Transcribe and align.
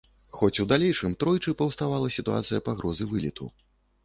Хоць 0.37 0.61
у 0.63 0.63
далейшым 0.71 1.13
тройчы 1.23 1.53
паўставала 1.59 2.09
сітуацыя 2.17 2.63
пагрозы 2.71 3.11
вылету. 3.15 3.53